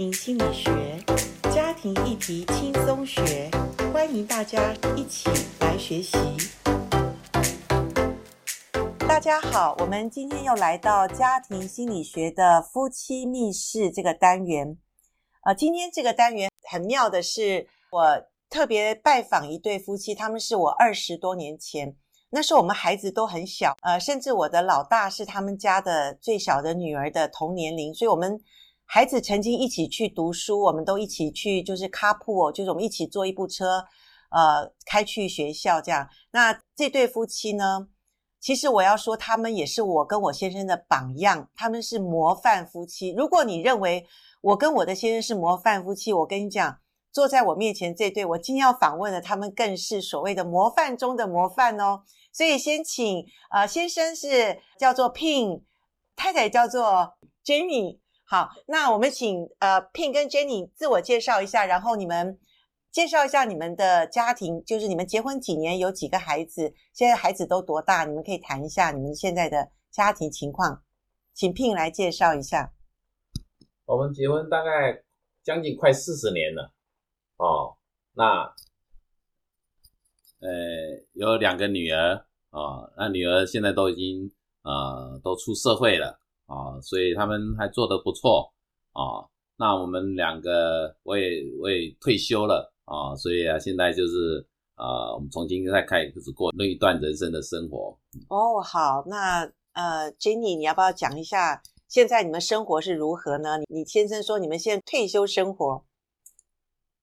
[0.00, 0.70] 心理学，
[1.52, 3.50] 家庭议题轻松学，
[3.92, 5.28] 欢迎大家一起
[5.60, 6.16] 来学习。
[9.00, 14.78] 大家好，我们今天又来到家庭心理学的夫妻密室这个单元。
[15.44, 21.94] 呃，今天这个单元很妙的是，我特别拜访一对夫妻，他们是我二十多年前。
[22.30, 28.40] 那时候我们孩子都很小，呃，甚至我的老大是他们家的最小的女儿的同年龄，所以我们
[28.92, 33.84] 孩子曾经一起去读书，我们都一起去，就是 carpool，就是我们一起坐一部车，
[34.30, 36.08] 呃，开去学校这样。
[36.32, 37.86] 那这对夫妻呢，
[38.40, 43.14] 其实我要说，他们也是我跟我先生的榜样，他们是模范夫妻。
[43.16, 44.04] 如果你认为
[44.40, 46.80] 我跟我的先生是模范夫妻，我跟你讲。
[47.12, 52.02] 坐在我面前这对，我今天要访问的，他们更是所谓的模范中的模范哦。
[52.32, 55.62] 所以先请呃先生是叫做 Pin，
[56.16, 57.14] 太太叫做
[57.44, 58.00] Jenny。
[58.30, 62.38] 好，那我们请呃 Pin 跟 Jenny 自我介绍一下，然后你们
[62.92, 68.04] 介绍一下你们的家庭，就是你们结婚几年，有几个孩子，现在孩子都多大？
[68.04, 70.84] 你们可以谈一下你们现在的家庭情况。
[71.34, 72.72] 请 Pin 来介绍一下。
[73.84, 75.02] 我们结婚大概
[75.42, 76.72] 将近快四十年了。
[77.36, 77.78] 哦，
[78.12, 78.42] 那，
[80.38, 80.48] 呃，
[81.14, 84.30] 有两个女儿哦，那女儿现在都已经
[84.62, 86.20] 呃都出社会了
[86.50, 88.52] 啊，哦，所以他们还做得不错
[88.92, 89.30] 啊，哦。
[89.56, 94.44] 那我们两个我也我也退休了啊，哦，所以啊，现在就是
[94.76, 97.96] 呃，我们重新再开始过另一段人生的生活。
[98.28, 103.58] 哦，好，那呃，Jenny，你要不要讲一下现在你们生活是如何呢？
[103.68, 105.84] 你先生说你们现在退休生活。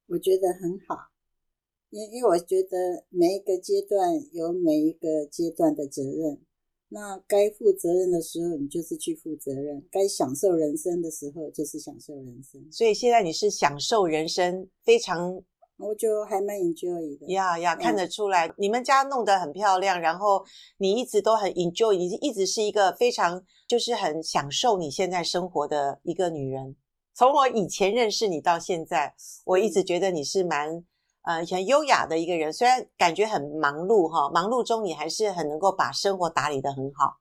[0.08, 1.12] 我觉得很好，
[1.92, 6.42] 因因为我觉得每一个阶段有每一个阶段的责任，
[6.90, 12.66] 那该负责任的时候你就是去负责任，该享受人生的时候就是享受人生。
[12.72, 15.44] 所以现在你是享受人生，非常，
[15.78, 17.28] 我就还蛮 enjoy 的。
[17.34, 20.46] 呀呀，看得出来，你们家弄得很漂亮，然后
[20.78, 26.76] 你一直都很 enjoy，你一直是一个非常就是很享受你现在生活的一个女人。
[27.14, 30.86] 从我以前认识你到现在，我一直觉得你是蛮
[31.28, 37.18] 呃很优雅的一个人，虽然感觉很忙碌哈，忙碌中你还是很能够把生活打理得很好。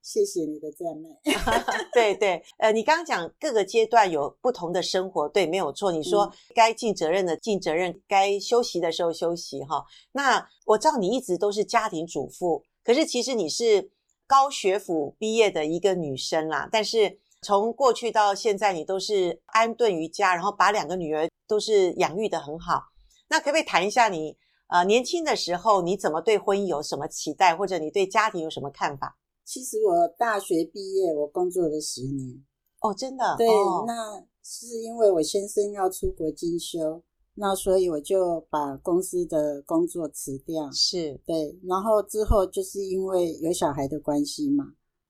[0.00, 1.10] 谢谢你的赞美。
[1.92, 5.92] 对对，呃，你刚刚讲各个阶段有不同的生活，对，没有错。
[5.92, 9.84] 你说该尽责任的尽责任，该休息的时候休息哈。
[10.12, 13.90] 那我知道你一直都是家庭主妇，可是其实你是
[14.26, 17.18] 高学府毕业的一个女生啦，但是。
[17.42, 22.82] 从过去到现在，你都是安顿于家，然后把两个女儿都是养育的很好。
[23.28, 24.36] 那可不可以谈一下你
[24.68, 29.18] 呃年轻的时候，你怎么对婚姻有什么期待，或者你对家庭有什么看法？
[29.44, 32.44] 其实我大学毕业，我工作了十年。
[32.80, 33.34] 哦，真的？
[33.38, 37.02] 对，哦、那是因为我先生要出国进修，
[37.34, 40.70] 那所以我就把公司的工作辞掉。
[40.72, 44.64] 是，对，然后之后就是因为有小孩的关系嘛。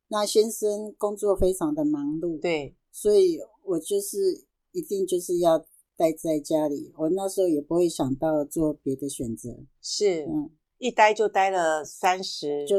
[0.09, 5.59] 那先生工作非常的忙碌，对，所以我就是一定就是要
[5.97, 6.93] 待在家里。
[6.97, 12.77] 我那时候也不会想到做别的选择，是，嗯，一待就待了三十，就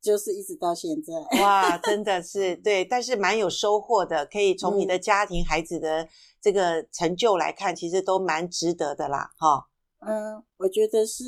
[0.00, 1.14] 就是一直到现在。
[1.40, 6.08] 哇，真的 是对，但是蛮有收获的，可以从你的家庭、孩子的
[6.40, 9.66] 这个成就来看，其实都蛮值得的啦，哈。
[10.00, 11.24] 嗯，我觉得是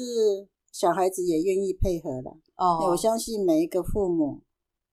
[0.73, 2.37] 小孩子也愿意配合了。
[2.57, 4.43] 哦，我相信每一个父母。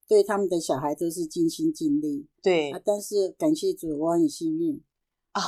[0.08, 2.80] 对他们的小孩都是尽心尽力，对、啊。
[2.84, 4.80] 但是感谢主，我很幸运，哦、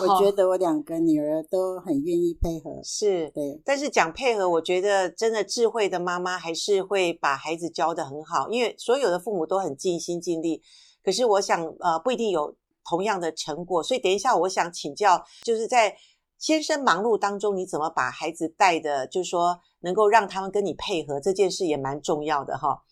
[0.03, 2.81] 我觉得我两个女儿都很愿意配合。
[2.85, 3.61] 是，对。
[3.65, 10.63] 但是讲配合，我觉得真的智慧的妈妈还是会把孩子教得很好，因为所有的父母都很尽心尽力。
[11.03, 12.55] 可是我想，呃，不一定有
[12.89, 13.83] 同样的成果。
[13.83, 15.97] 所以等一下，我想请教，就是在
[16.37, 22.83] 先生忙碌当中，你怎么把孩子带的，就是说能够让他们跟你配合，这件事也蛮重要的哈。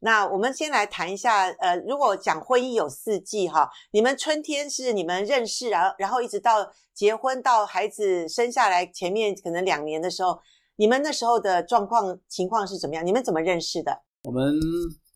[0.00, 10.38] 那我们先来谈一下，呃，如果讲婚姻有四季哈，你们春天是你们认识，然后然后一直到结婚到孩子生下来，前面可能两年的时候，
[10.76, 13.06] 你们那时候的状况情况是怎么样？
[13.06, 14.02] 你们怎么认识的？
[14.24, 14.52] 我们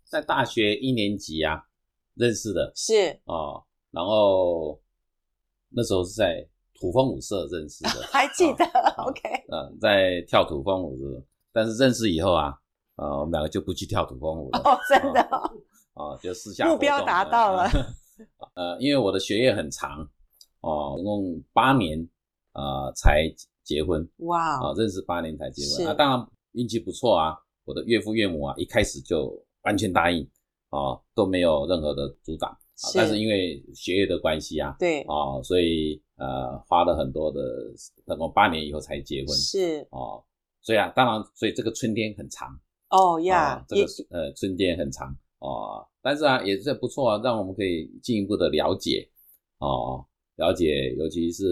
[0.09, 1.65] 在大学一年级啊
[2.15, 4.81] 认识的，是哦，然后
[5.69, 6.49] 那时候是在
[6.81, 8.65] 土风舞社认识的， 还记得、
[8.97, 9.21] 哦、？OK，
[9.51, 11.23] 嗯，在跳土风舞的，
[11.53, 12.55] 但是认识以后啊。
[12.99, 14.59] 呃，我们两个就不去跳土风舞了。
[14.59, 15.21] 哦，真的。
[15.95, 17.69] 哦，就私下目标达到了。
[18.55, 20.01] 呃，因为我的学业很长，
[20.61, 21.99] 哦，总共八年，
[22.53, 23.33] 呃，才
[23.65, 24.09] 结婚。
[24.19, 24.61] 哇。
[24.61, 25.87] 啊，认识八年才结婚。
[25.87, 27.37] 啊，当然运气不错啊。
[27.65, 29.31] 我的岳父岳母啊，一开始就
[29.63, 30.23] 完全答应，
[30.71, 32.57] 啊，都没有任何的阻挡。
[32.81, 37.41] 是但是因为学业的关系啊，对啊，所以呃花了很多的，
[38.07, 40.23] 等我八年以后才结婚，是哦，
[40.63, 42.57] 所以啊，当然，所以这个春天很长
[42.91, 49.09] 哦呀，这个呃春天很长哦，但是啊也是不错啊，让我们可以进一步的了解
[49.59, 50.05] 哦，
[50.37, 51.45] 了解，尤其是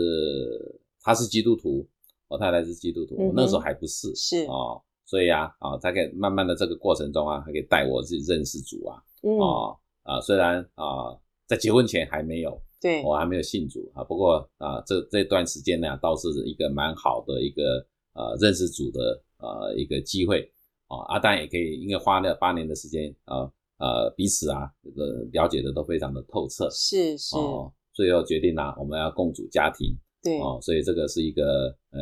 [1.02, 1.86] 他是基督徒，
[2.28, 4.82] 我太太是基督徒，我那时候还不是，是哦。
[5.08, 9.70] 所以啊，啊，他可以慢慢的这个过程中啊，还可以带我自己认识主啊，嗯、啊
[10.02, 11.16] 啊，虽然啊，
[11.46, 20.52] 在结婚前还没有，对，我还没有信主啊，不过啊，这这段时间呢，倒是一个蛮好的一个呃认识主的呃一个机会
[20.86, 32.00] 啊，阿丹也可以，因为花了八年的时间啊，呃，彼此啊这个了解的都非常的透彻，是是，哦，最后决定呢、啊，我们要共组家庭，对，哦，所以这个是一个呃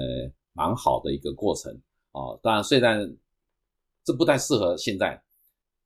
[0.53, 1.73] 蛮好的一个过程。
[2.13, 3.17] 哦，当然，虽然
[4.05, 5.21] 这不太适合现在，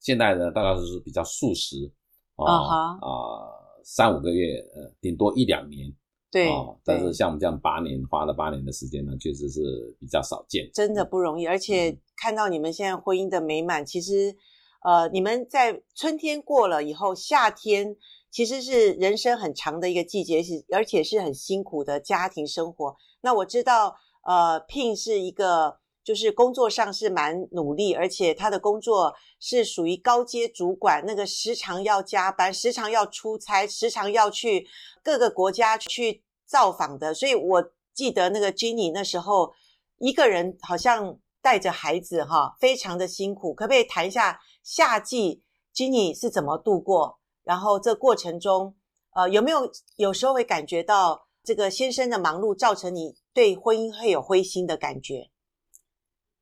[0.01, 1.91] 现在呢，大概是比较速食，
[2.35, 3.07] 啊、哦、啊、uh huh.
[3.07, 5.91] 呃，三五个月，呃，顶多一两年，
[6.31, 6.79] 对、哦。
[6.85, 11.47] 但是像我们这样八年，花了八年的时间呢，确实是比较少见，真的不容易。
[11.47, 14.37] 而且看到你们现在婚姻的美满，其实，
[14.85, 17.97] 呃，你们在春天过了以后，夏天
[18.31, 22.97] 其实是人生很长的一个季节，是而且是很辛苦的家庭生活。
[23.21, 25.79] 那我知道，呃，Pin 是一个。
[26.09, 34.67] 就是工作上是蛮努力，而且他的工作是属于高阶主管，那个时常要加班，时常要出差，时常要去
[35.05, 37.13] 各个国家去造访的。
[37.13, 39.53] 所以我记得那个 Jenny 那时候
[39.99, 43.53] 一个人好像带着孩子哈，非常的辛苦。
[43.53, 45.43] 可不可以谈一下夏季
[45.75, 47.19] Jenny 是怎么度过？
[47.45, 48.75] 然后这过程中，
[49.15, 55.29] 呃，有没有有时候会感觉到这个先生的忙碌造成你对婚姻会有灰心的感觉？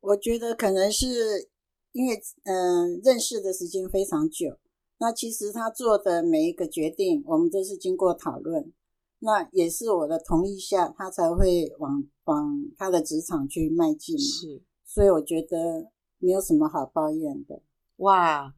[0.06, 1.50] 我觉得可能是
[1.90, 2.14] 因为，
[2.44, 4.56] 嗯、呃，认识的时间非常久。
[4.98, 8.72] 那其实他做的每一个决定，我们都是经过讨论。
[9.18, 14.22] 那也是我的同意下，他才会往往他的职场去迈进嘛。
[14.22, 17.60] 是，所以我觉得没有什么好抱怨的。
[17.96, 18.54] 哇，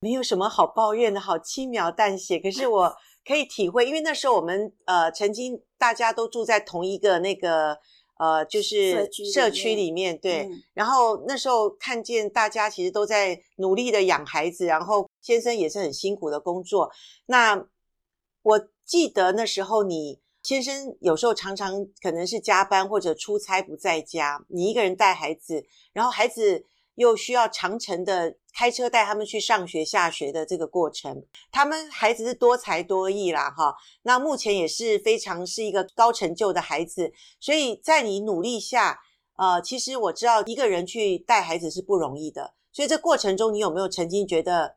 [0.00, 2.40] 没有什么好抱怨的，好轻描淡写。
[2.40, 2.92] 可是我
[3.24, 7.78] 可以体会，因为那时候我们呃曾经大家都住在同一个那个。
[8.22, 10.44] 呃，就是社区里面，对。
[10.44, 16.92] 嗯、然后那时候看见大家其实都在努力的养孩子，然后先生也是很辛苦的工作。
[17.26, 17.66] 那
[18.42, 26.64] 我记得那时候你先生有时候常常可能是加班或者出差不在家，你一个人带孩子，然后孩子
[26.94, 28.36] 又需要长程的。
[28.54, 33.74] 开车带他们去上学下学的这个过程，他们孩子是多才多艺啦，哈。
[34.02, 39.00] 那目前也是非常是一个高成就的孩子，所以在你努力下，
[39.36, 42.54] 呃，其实我知道一个人去带孩子是不容易的。
[42.72, 44.76] 所以这过程中，你有没有曾经觉得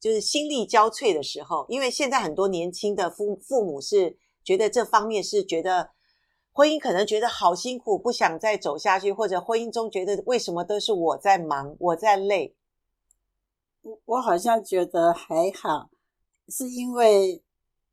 [0.00, 1.66] 就是心力交瘁的时候？
[1.68, 5.90] 因为现在很多年轻的父父母是觉得这方面是觉得。
[6.56, 12.54] 婚姻可能觉得好辛苦，不想再走下去，或者婚姻中觉得为什么都是我在忙，我在累。
[13.84, 15.90] 我我好像觉得还好，
[16.48, 17.42] 是因为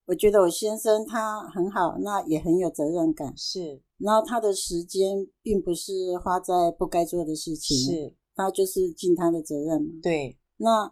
[0.05, 3.81] 我觉得我先生他很好，那也很有责任感，是。
[3.97, 8.15] 然后他的时间并不是花在不该做的事情，是。
[8.33, 9.89] 他就是尽他的责任嘛。
[10.01, 10.37] 对。
[10.57, 10.91] 那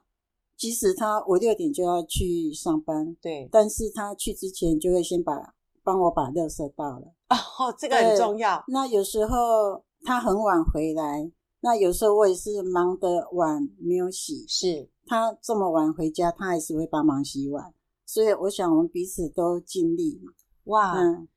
[0.58, 7.14] 即使他五六点就要去上班，对，但是他去之前就会先把帮我把垃圾倒了。
[7.30, 8.62] 哦，这个很重要。
[8.68, 11.32] 那有时候他很晚回来。
[11.62, 17.74] 那有时候我也是忙得碗没有洗，是他这么晚回家，他还是会帮忙洗碗，
[18.06, 20.32] 所以我想我们彼此都尽力嘛。
[20.66, 21.28] 哇，嗯，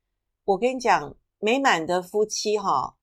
[0.45, 2.95] 我跟你讲，美满的夫妻哈，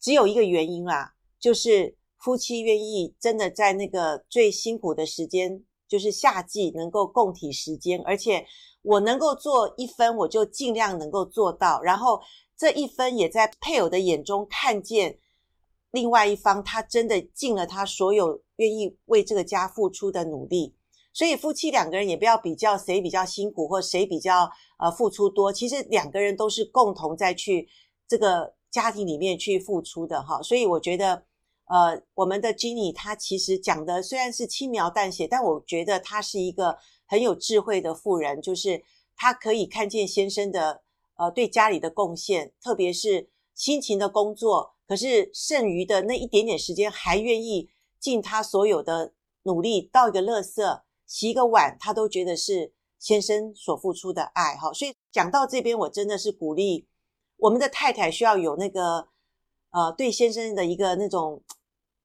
[0.00, 8.46] 只有一个原因啦，就是夫妻愿意真的在那个最辛苦的时间，就是夏季能够共体时间，而且
[8.80, 12.18] 我能够做一分，我就尽量能够做到，然后
[12.56, 15.18] 这一分也在配偶的眼中看见。
[15.92, 20.74] 另外一方，他真的尽了他所有愿意为这个家付出的努力，
[21.12, 27.68] 所以夫妻两个人也不要比较谁比较辛苦或谁比较呃付出多，其实两个人都是共同在去
[28.06, 30.42] 这个家庭里面去付出的哈。
[30.42, 31.24] 所以我觉得，
[31.66, 36.76] 呃，我们的 Jenny 她其实讲的虽然是轻描淡写，但我觉得她是一个
[37.06, 38.82] 很有智慧的妇人，就是
[39.16, 40.82] 她可以看见先生的
[41.16, 44.75] 呃对家里的贡献，特别是辛勤的工作。
[44.86, 49.12] 可是剩余的那一点点时间，还愿意尽他所有的
[49.42, 54.72] 努力倒一个垃圾、洗一个碗，他都觉得是先生所付出的爱哈。
[54.72, 56.86] 所以讲到这边，我真的是鼓励
[57.36, 59.08] 我们的太太需要有那个
[59.70, 61.42] 呃对先生的一个那种，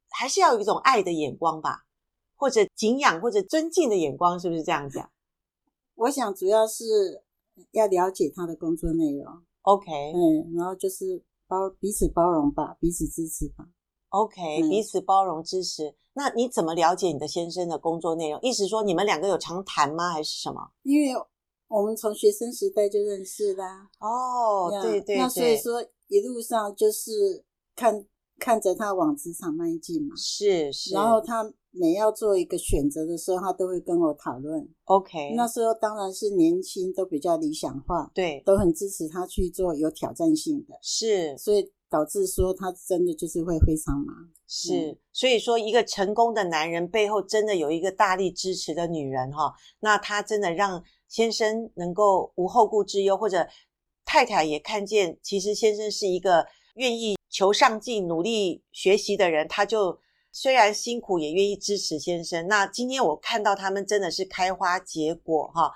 [0.10, 1.86] 还是要有一种爱的眼光吧，
[2.36, 5.12] 或者敬仰或者尊敬的眼光，是不是这样讲？
[5.96, 7.24] 我想主要是
[7.72, 9.26] 要了解他的工作内容。
[9.62, 13.68] OK，嗯，然后就是包彼此包容吧，彼此支持吧。
[14.08, 15.94] OK，、嗯、彼此包容支持。
[16.14, 18.40] 那你怎么了解你的先生的工作内容？
[18.42, 20.12] 意思说你们两个有常谈吗？
[20.12, 20.72] 还是什么？
[20.84, 21.22] 因为
[21.68, 23.90] 我们从学生时代就认识啦。
[24.00, 25.18] 哦，对对对。
[25.18, 27.44] 那所以说一路上就是
[27.76, 28.06] 看
[28.42, 30.16] 看着他往职场迈进嘛。
[30.18, 30.96] 是是。
[30.96, 34.68] 然后他每要做一个选择的时候，他都会跟我讨论。
[34.86, 35.36] OK。
[35.36, 40.74] 那时候当然是年轻，都比较理想化，对，都很支持他去做有挑战性的。
[40.82, 41.38] 是。
[41.38, 41.72] 所以。
[41.92, 44.16] 导致说他真的就是会非常忙，
[44.48, 53.46] 是，所以说一个成功的男人背后真的有一个大力支持的女人哈，那他真的让先生能够无后顾之忧，或者
[54.06, 56.46] 太太也看见其实先生是一个
[56.76, 59.98] 愿意求上进、努力学习的人，他就
[60.32, 62.48] 虽然辛苦也愿意支持先生。
[62.48, 65.72] 那今天我看到他们真的是开花结果哈，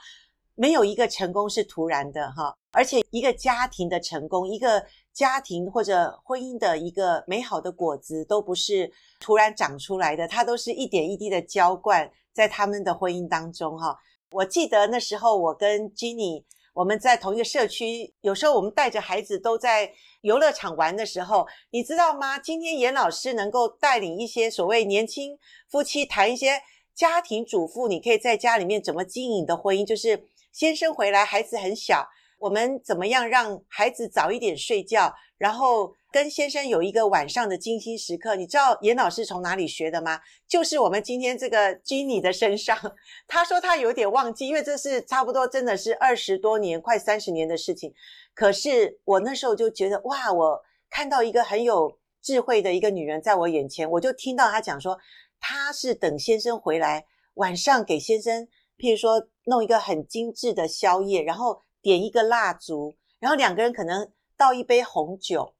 [0.54, 4.86] 没有一个成功是突然的哈，而且一个家庭的成功，一个。
[5.16, 13.98] 家庭或者婚姻的一个美好的果子，都不是突然长出来的，它都是一点一滴的浇灌在他们的婚姻当中哈。
[14.32, 16.44] 我记得那时候我跟 Jenny
[16.76, 22.38] 我们在同一个社区，有时候我们带着孩子都在游乐场玩的时候，你知道吗？
[22.38, 25.40] 今天严老师能够带领一些所谓年轻
[25.70, 26.62] 夫妻谈一些
[26.94, 32.06] 家庭主妇，你可以在家里面怎么经营的婚姻，就是先生回来，孩子很小。
[32.40, 38.38] 我们怎么样让孩子早一点睡觉，然后跟先生有一个晚上的精心时刻？
[38.38, 40.22] 你知道严老师从哪里学的吗？
[40.48, 42.78] 就是我们今天这个 Jenny 的身上。
[43.28, 47.94] 他说他有点忘记，因为这是差不多真的是二十多年、快三十年的事情。
[48.34, 54.98] 可是我那时候就觉得，哇，我看到一个很有智慧的一个女人在我眼前，我就听到她讲说，
[55.42, 61.60] 她是等先生回来，晚上给先生，譬如说弄一个很精致的宵夜，然后。
[61.82, 65.54] 点一个蜡烛，然后两个人可能倒一杯红酒，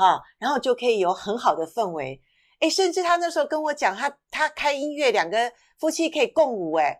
[0.00, 2.20] 啊，然后就可以有很好的氛围。
[2.60, 6.76] 诶，甚至他那时候跟我讲，他他开音乐，两个夫妻可以共舞。
[6.76, 6.98] 诶，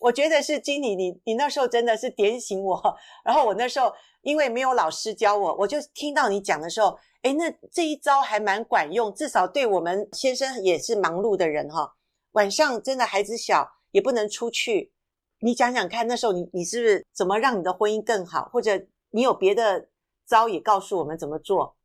[0.00, 2.80] 我觉得是经理，你你那时候真的是点醒我。
[3.24, 3.92] 然后我那时候
[4.22, 11.94] 因为没有老师教我，我就听到你讲的时候，诶，那这一招还蛮管用，至少对我们先生也是忙碌的人哈。
[12.32, 14.92] 晚上真的孩子小，也不能出去。
[15.40, 18.80] 你讲讲看，那时候你你是不是怎么让你的婚姻更好，或者
[19.10, 19.88] 你有别的
[20.26, 21.76] 招也告诉我们怎么做？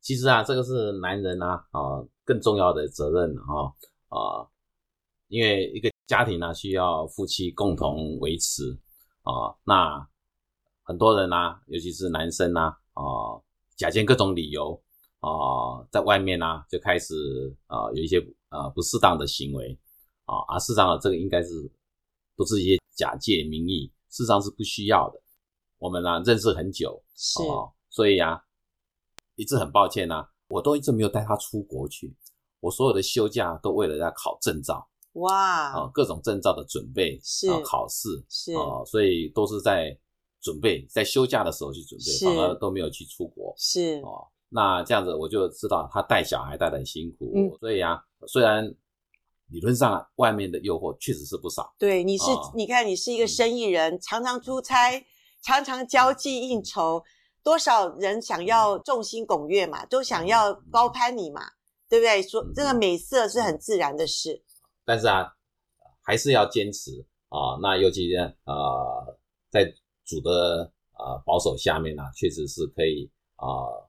[0.00, 3.72] 其实啊，这个是男人啊啊更重要的责任啊
[4.08, 4.48] 啊，
[5.28, 8.78] 因为一个家庭呢、啊、需要夫妻共同维持
[9.22, 9.54] 啊。
[9.64, 10.08] 那
[10.82, 13.40] 很多人呐、啊，尤其是男生呐啊，啊，
[13.76, 14.80] 假借各种理由
[15.20, 17.14] 啊，在外面呢、啊、就开始
[17.66, 19.78] 啊有一些啊不适当的行为
[20.24, 21.70] 啊，而事实上这个应该是。
[22.38, 25.20] 不是一些假借名义，事实上是不需要的。
[25.78, 28.40] 我们呢、啊、认识很久，是，哦、所以啊，
[29.38, 32.14] 一直很抱歉呐、啊，我都一直没有带他出国去。
[32.60, 39.96] 我所有的休假都为了要考证照，哇，啊，各种证照的准备是、啊、考试是啊，所以都是在
[40.42, 43.54] 准备，在休假的时候去准备，反而都没有去出国。
[43.56, 48.74] 是哦，那这样子我就知道他带小孩带的很辛苦，嗯、所以啊，虽然。
[49.50, 51.74] 理论上，外面的诱惑确实是不少。
[51.78, 55.02] 对，你是、哦、你看，你是一个生意人，嗯、常常出差，
[55.42, 57.02] 常常交际应酬，
[57.42, 61.52] 多少人想要众星拱月嘛，都想要高攀你嘛，嗯、
[61.88, 62.22] 对不对？
[62.22, 64.42] 说这个美色是很自然的事。
[64.84, 65.34] 但是啊，
[66.02, 67.58] 还是要坚持啊、呃。
[67.62, 69.18] 那尤其呢，呃，
[69.50, 69.64] 在
[70.04, 73.46] 主的呃保守下面呢、啊，确实是可以啊。
[73.46, 73.88] 呃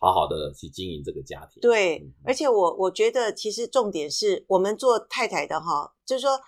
[0.00, 1.62] 好好的去经营这个家庭。
[1.62, 6.38] 对，而且我我觉得其实重点是我们做太太的哈，就是说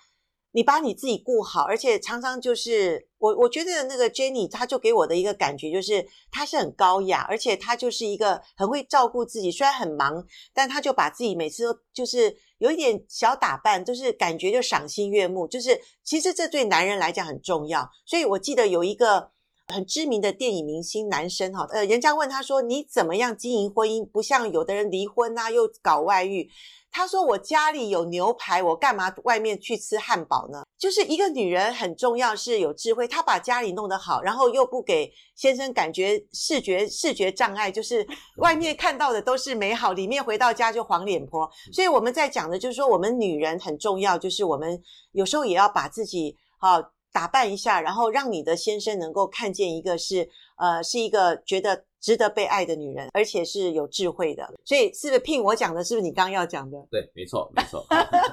[0.51, 17.89] 你把你自己顾好，而且常常就是我我觉得那个 Jenny 她就给我的一个感觉就是她是很高雅，而且她就是一个很会照顾自己，虽然很忙，但她就把自己每次都就是有一点小打扮，就是感觉就赏心悦目，就是其实这对男人来讲很重要。
[18.05, 19.31] 所以我记得有一个。
[19.73, 24.05] 很知名的电影明星男生哈，呃，人家问他说：“你怎么样经营婚姻？
[24.05, 26.49] 不像有的人离婚啊，又搞外遇。”
[26.89, 38.07] 他说：“我家里有牛排，我干嘛外面去吃汉堡呢？”就是一个女人很重要是有智慧，她把家里弄得好，然后又不给先生感觉视觉视觉障碍，就是
[38.37, 41.47] 外面看到的都是美好，里面回到家就黄脸婆。
[41.73, 44.81] 所以我们在讲的就是说，我们女人很重要，就是我们
[45.11, 46.93] 有时候也要把自己好。
[47.11, 54.47] 打扮一下，然后让你的先生能够看见一个是呃是一个觉得值得被爱的女人，而且是有智慧的。
[54.63, 56.77] 所以是不是 Pin 我讲的，是不是你刚刚要讲的？
[56.91, 57.85] 对，没错，没错。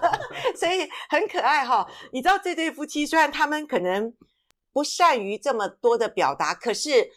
[0.54, 1.88] 所以很可爱哈、 哦。
[2.12, 4.12] 你知道这对夫妻虽然他们可能
[4.72, 7.10] 不善于这么多的表达，可是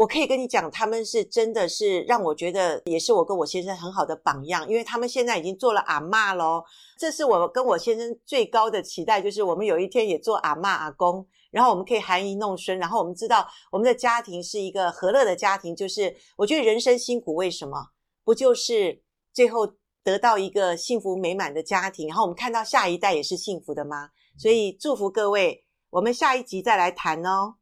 [0.00, 6.64] 我可以跟你讲，他们是真的是让我觉得，也是我跟我先生很好的榜样，因为他们现在已经做了阿嬷咯。
[6.96, 15.76] 这是我跟我先生最高的期待，就是我们有一天也做阿嬷阿公，然后我们可以含饴弄孙，然后我们知道我们的家庭是一个和乐的家庭。
[15.76, 17.88] 就是我觉得人生辛苦，为什么？
[18.24, 19.02] 不就是
[19.34, 19.68] 最后
[20.02, 24.08] 得到一个幸福美满的家庭，然后我们看到下一代也是幸福的吗？
[24.38, 25.66] 所以祝福各位。
[25.90, 27.56] 我们下一集再来谈哦。